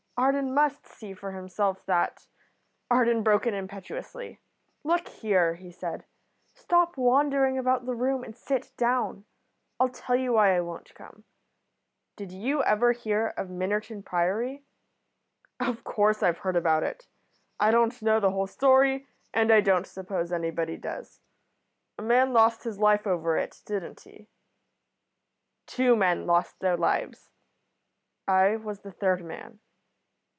Arden 0.17 0.53
must 0.53 0.85
see 0.85 1.15
for 1.15 1.31
himself 1.31 1.83
that 1.87 2.27
Arden 2.91 3.23
broke 3.23 3.47
in 3.47 3.55
impetuously. 3.55 4.39
"Look 4.83 5.07
here," 5.07 5.55
he 5.55 5.71
said. 5.71 6.05
"Stop 6.53 6.95
wandering 6.95 7.57
about 7.57 7.87
the 7.87 7.95
room 7.95 8.23
and 8.23 8.37
sit 8.37 8.71
down. 8.77 9.25
I'll 9.79 9.89
tell 9.89 10.15
you 10.15 10.33
why 10.33 10.55
I 10.55 10.61
won't 10.61 10.93
come. 10.93 11.23
Did 12.15 12.31
you 12.31 12.61
ever 12.65 12.91
hear 12.91 13.29
of 13.35 13.47
Minnerton 13.49 14.05
Priory?" 14.05 14.63
"Of 15.59 15.83
course 15.83 16.21
I've 16.21 16.37
heard 16.37 16.55
about 16.55 16.83
it. 16.83 17.07
I 17.59 17.71
don't 17.71 17.99
know 17.99 18.19
the 18.19 18.29
whole 18.29 18.45
story, 18.45 19.07
and 19.33 19.51
I 19.51 19.59
don't 19.59 19.87
suppose 19.87 20.31
anybody 20.31 20.77
does. 20.77 21.19
A 21.97 22.03
man 22.03 22.31
lost 22.31 22.63
his 22.63 22.77
life 22.77 23.07
over 23.07 23.37
it, 23.37 23.59
didn't 23.65 24.01
he?" 24.01 24.29
"Two 25.65 25.95
men 25.95 26.27
lost 26.27 26.59
their 26.59 26.77
lives. 26.77 27.31
I 28.27 28.55
was 28.57 28.81
the 28.81 28.91
third 28.91 29.25
man. 29.25 29.59